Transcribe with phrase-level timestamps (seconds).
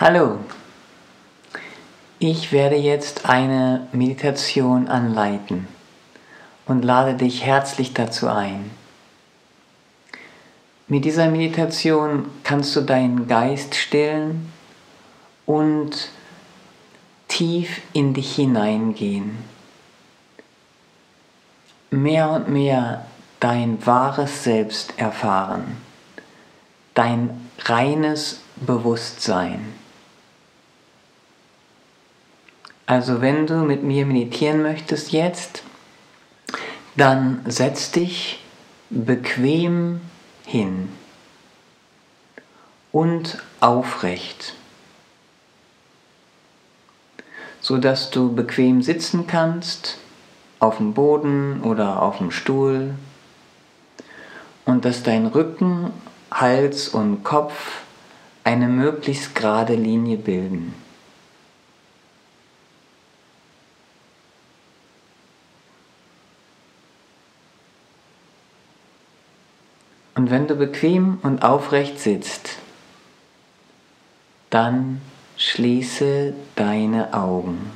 [0.00, 0.38] Hallo,
[2.18, 5.68] ich werde jetzt eine Meditation anleiten
[6.64, 8.70] und lade dich herzlich dazu ein.
[10.88, 14.50] Mit dieser Meditation kannst du deinen Geist stillen
[15.44, 16.08] und
[17.28, 19.36] tief in dich hineingehen.
[21.90, 23.04] Mehr und mehr
[23.38, 25.76] dein wahres Selbst erfahren,
[26.94, 29.79] dein reines Bewusstsein.
[32.90, 35.62] Also wenn du mit mir meditieren möchtest jetzt,
[36.96, 38.42] dann setz dich
[38.90, 40.00] bequem
[40.44, 40.88] hin
[42.90, 44.56] und aufrecht,
[47.60, 49.98] so dass du bequem sitzen kannst
[50.58, 52.96] auf dem Boden oder auf dem Stuhl
[54.64, 55.92] und dass dein Rücken,
[56.32, 57.82] Hals und Kopf
[58.42, 60.74] eine möglichst gerade Linie bilden.
[70.20, 72.58] Und wenn du bequem und aufrecht sitzt,
[74.50, 75.00] dann
[75.38, 77.70] schließe deine Augen.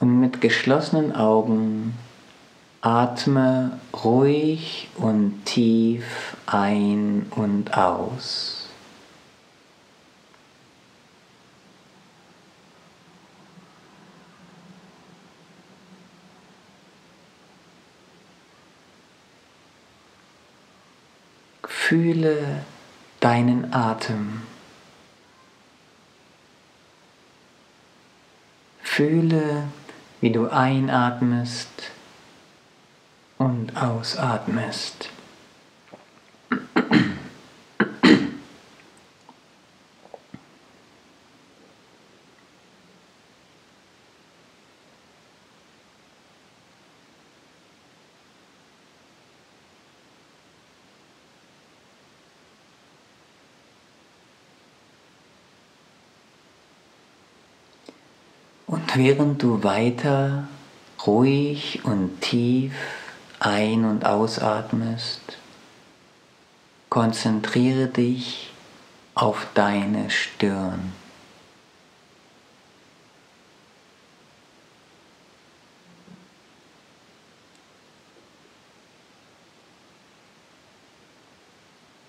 [0.00, 1.96] Und mit geschlossenen Augen
[2.80, 8.57] atme ruhig und tief ein und aus.
[21.88, 22.66] Fühle
[23.20, 24.42] deinen Atem.
[28.82, 29.68] Fühle,
[30.20, 31.70] wie du einatmest
[33.38, 35.08] und ausatmest.
[58.88, 60.48] Und während du weiter
[61.06, 62.72] ruhig und tief
[63.38, 65.20] ein- und ausatmest,
[66.88, 68.50] konzentriere dich
[69.14, 70.92] auf deine Stirn.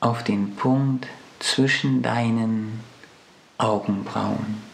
[0.00, 1.06] auf den Punkt
[1.38, 2.80] zwischen deinen
[3.56, 4.73] Augenbrauen.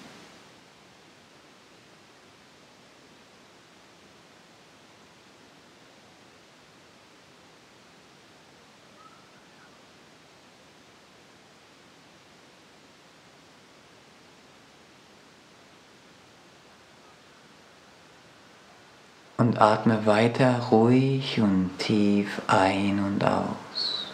[19.41, 24.07] Und atme weiter ruhig und tief ein und aus.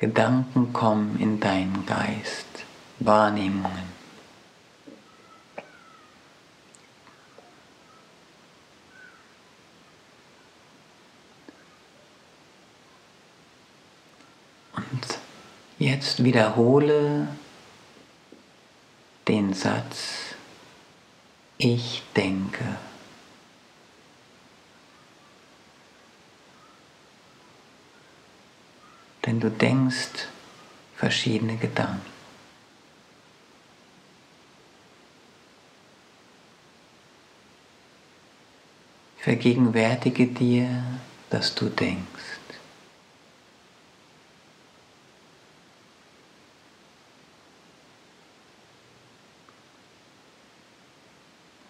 [0.00, 2.64] Gedanken kommen in deinen Geist,
[2.98, 3.99] Wahrnehmungen.
[15.80, 17.26] Jetzt wiederhole
[19.26, 20.34] den Satz,
[21.56, 22.76] ich denke.
[29.24, 30.26] Denn du denkst
[30.96, 32.02] verschiedene Gedanken.
[39.16, 40.84] Vergegenwärtige dir,
[41.30, 42.40] dass du denkst.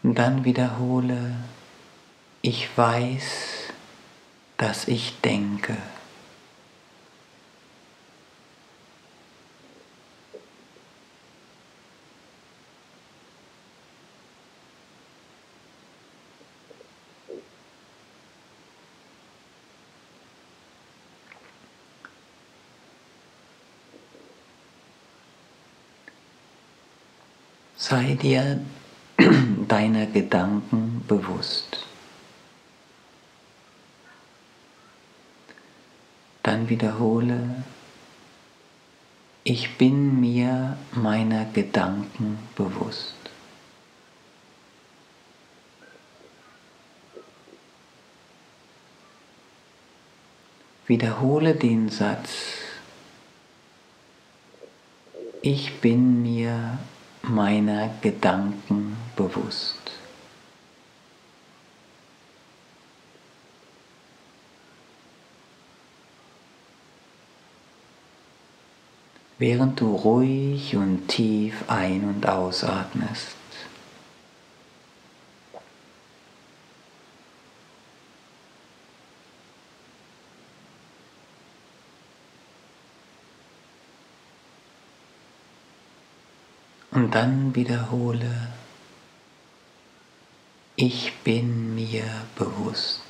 [0.02, 1.34] Und dann wiederhole,
[2.43, 3.72] ich weiß,
[4.58, 5.75] dass ich denke.
[27.78, 28.61] Sei dir
[29.70, 31.87] deiner Gedanken bewusst.
[36.43, 37.62] Dann wiederhole,
[39.44, 43.14] ich bin mir meiner Gedanken bewusst.
[50.88, 52.56] Wiederhole den Satz,
[55.43, 56.81] ich bin mir
[57.23, 58.89] meiner Gedanken
[59.28, 59.76] bewusst.
[69.38, 73.37] Während du ruhig und tief ein- und ausatmest.
[86.90, 88.49] Und dann wiederhole,
[90.81, 92.05] ich bin mir
[92.37, 93.03] bewusst.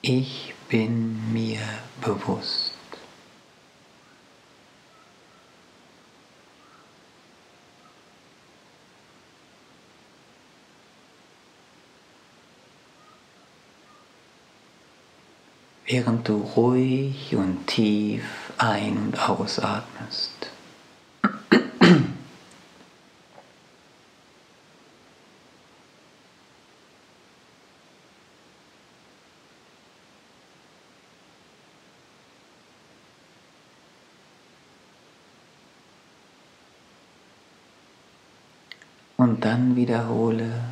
[0.00, 1.60] Ich bin mir
[2.00, 2.73] bewusst.
[15.94, 18.24] Während du ruhig und tief
[18.58, 20.50] ein- und ausatmest.
[39.16, 40.64] Und dann wiederhole,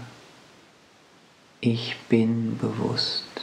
[1.61, 3.42] ich bin bewusst.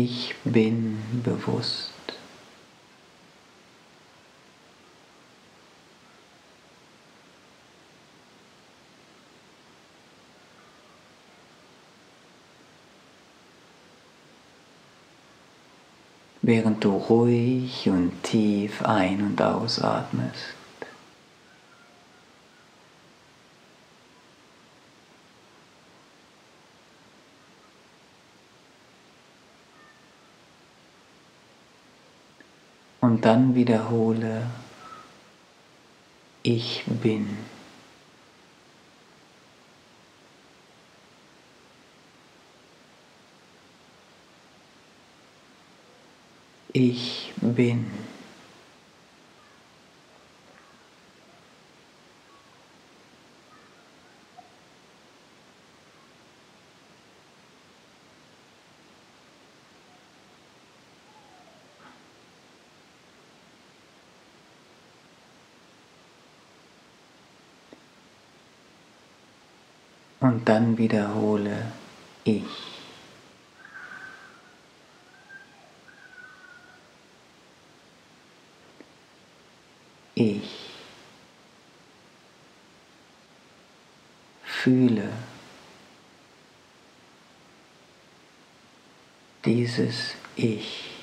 [0.00, 1.90] Ich bin bewusst.
[16.42, 20.58] Während du ruhig und tief ein- und ausatmest.
[33.00, 34.42] Und dann wiederhole,
[36.42, 37.28] ich bin.
[46.72, 47.86] Ich bin.
[70.20, 71.72] Und dann wiederhole
[72.24, 72.44] ich.
[80.14, 80.68] Ich
[84.42, 85.08] fühle
[89.44, 90.97] dieses Ich.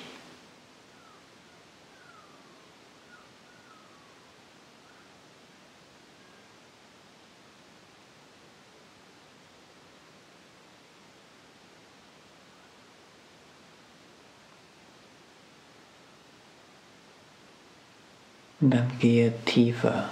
[18.66, 20.10] Und dann gehe tiefer.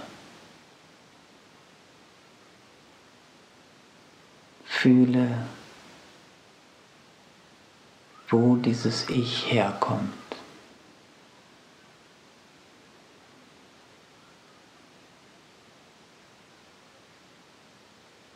[4.64, 5.49] Fühle,
[8.28, 10.12] wo dieses Ich herkommt.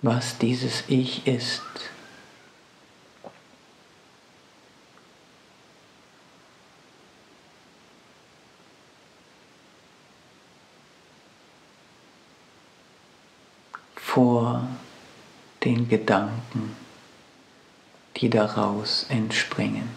[0.02, 1.62] Was dieses Ich ist.
[14.18, 14.66] vor
[15.88, 16.76] Gedanken,
[18.16, 19.88] die daraus entspringen.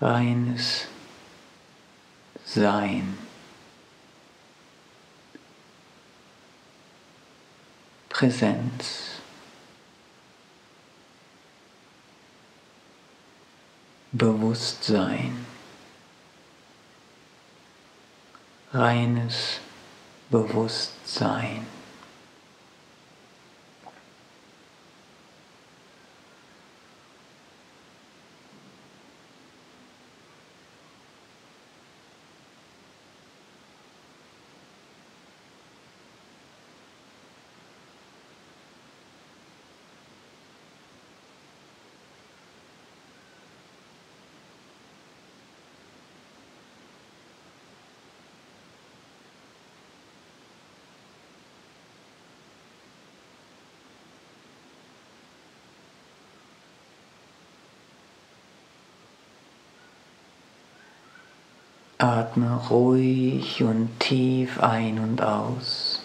[0.00, 0.86] Reines
[2.44, 3.18] Sein.
[8.08, 9.15] Präsenz.
[14.16, 15.44] Bewusstsein,
[18.72, 19.60] reines
[20.30, 21.75] Bewusstsein.
[61.98, 66.02] Atme ruhig und tief ein und aus.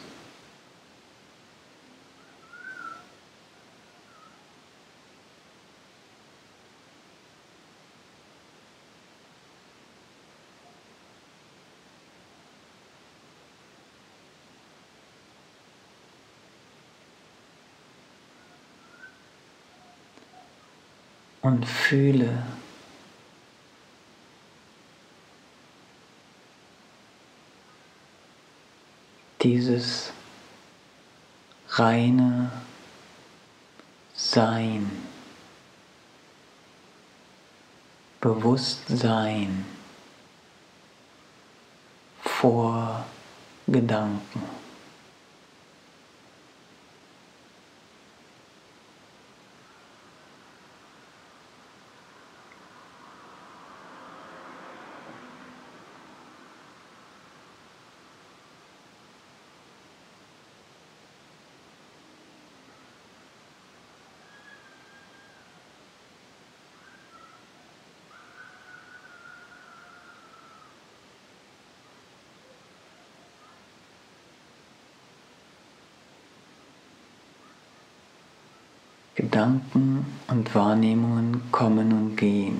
[21.41, 22.43] Und fühle,
[29.41, 30.11] dieses
[31.69, 32.51] reine
[34.13, 34.91] Sein,
[38.19, 39.65] Bewusstsein
[42.23, 43.05] vor
[43.65, 44.60] Gedanken.
[79.21, 82.59] Gedanken und Wahrnehmungen kommen und gehen.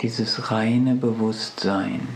[0.00, 2.06] Dieses reine Bewusstsein.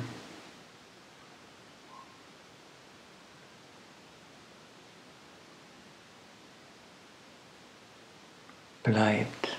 [8.88, 9.57] bleibt,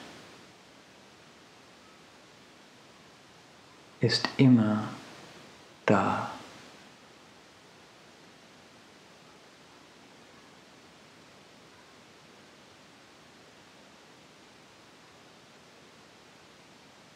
[4.00, 4.88] ist immer
[5.86, 6.29] da.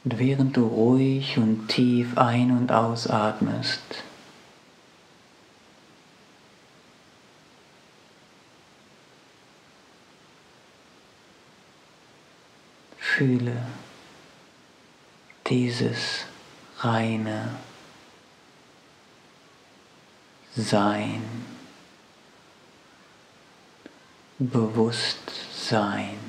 [0.03, 4.03] Und während du ruhig und tief ein- und ausatmest,
[12.97, 13.65] fühle
[15.47, 16.25] dieses
[16.79, 17.49] reine
[20.55, 21.23] Sein,
[24.39, 26.22] Bewusstsein.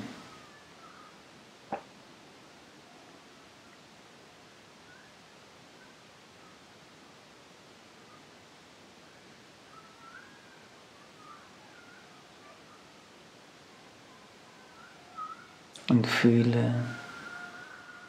[15.95, 16.75] Und fühle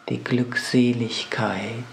[0.08, 1.84] die Glückseligkeit,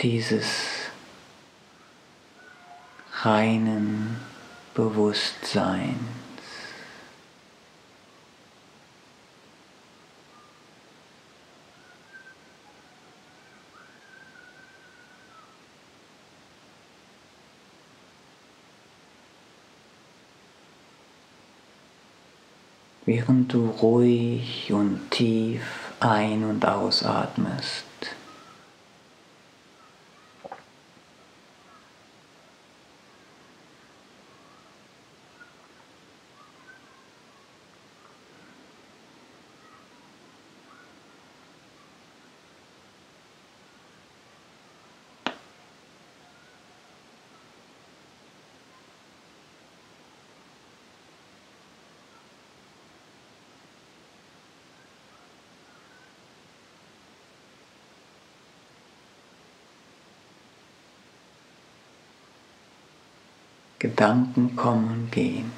[0.00, 0.46] dieses
[3.22, 4.16] reinen
[4.74, 6.23] Bewusstseins.
[23.06, 25.62] Während du ruhig und tief
[26.00, 27.84] ein- und ausatmest.
[63.84, 65.52] Gedanken kommen und gehen.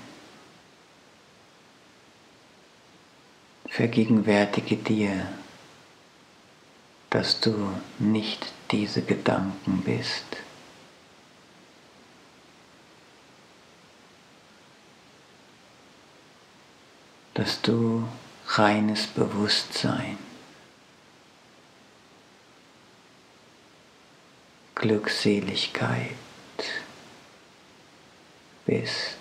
[3.68, 5.28] Vergegenwärtige dir,
[7.10, 10.24] dass du nicht diese Gedanken bist.
[17.34, 18.08] Dass du
[18.48, 20.18] reines Bewusstsein,
[24.74, 26.25] Glückseligkeit
[28.66, 29.15] bist.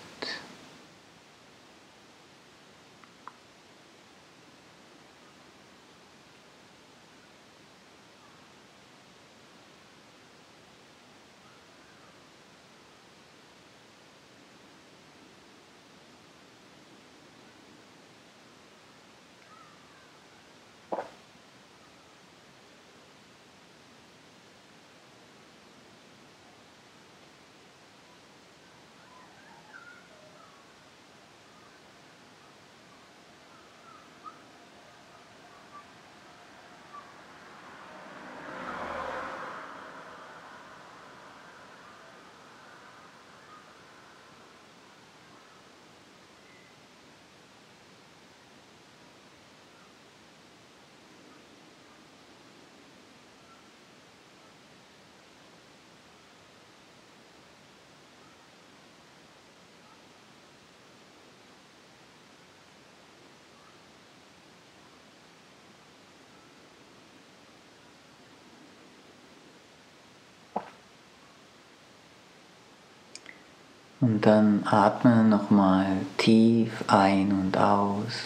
[74.06, 75.84] Und dann atme nochmal
[76.16, 78.22] tief ein und aus.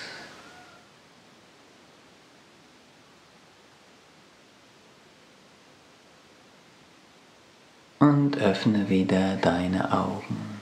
[7.99, 10.60] Und öffne wieder deine Augen.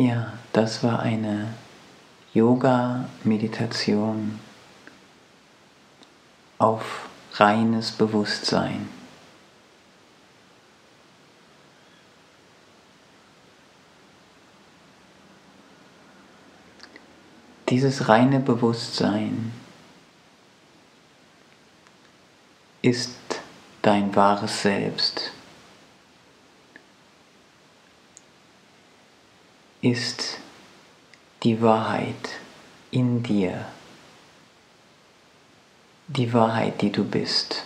[0.00, 1.52] Ja, das war eine
[2.32, 4.40] Yoga-Meditation
[6.56, 8.88] auf reines Bewusstsein.
[17.68, 19.52] Dieses reine Bewusstsein
[22.80, 23.18] ist
[23.82, 25.32] dein wahres Selbst.
[29.82, 30.38] Ist
[31.42, 32.38] die Wahrheit
[32.90, 33.66] in dir,
[36.08, 37.64] die Wahrheit, die du bist.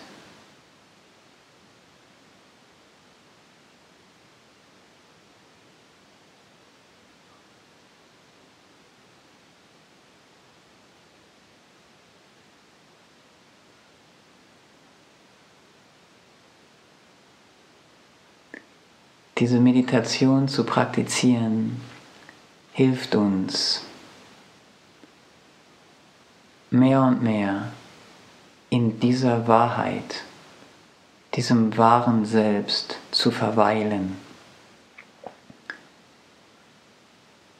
[19.38, 21.80] Diese Meditation zu praktizieren,
[22.74, 23.82] hilft uns
[26.70, 27.72] mehr und mehr
[28.68, 30.22] in dieser Wahrheit,
[31.34, 34.16] diesem wahren Selbst zu verweilen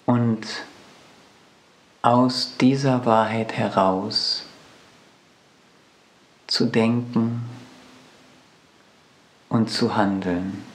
[0.05, 0.45] und
[2.03, 4.45] aus dieser Wahrheit heraus
[6.49, 7.49] zu denken
[9.49, 10.74] und zu handeln.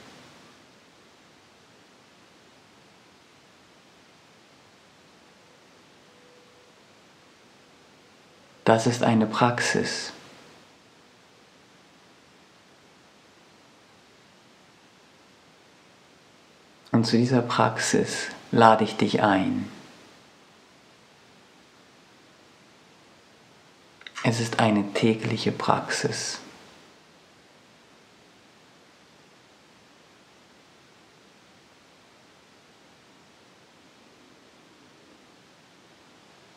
[8.70, 10.12] Das ist eine Praxis.
[16.92, 19.68] Und zu dieser Praxis lade ich dich ein.
[24.22, 26.38] Es ist eine tägliche Praxis.